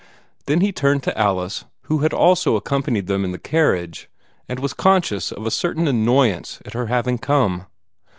Then 0.47 0.61
he 0.61 0.71
turned 0.71 1.03
to 1.03 1.15
Alice, 1.15 1.65
who 1.83 1.99
had 1.99 2.11
also 2.11 2.55
accompanied 2.55 3.05
them 3.05 3.23
in 3.23 3.33
the 3.33 3.37
carriage, 3.37 4.09
and 4.49 4.57
was 4.57 4.73
conscious 4.73 5.31
of 5.31 5.45
a 5.45 5.51
certain 5.51 5.87
annoyance 5.87 6.59
at 6.65 6.73
her 6.73 6.87
having 6.87 7.19
come. 7.19 7.67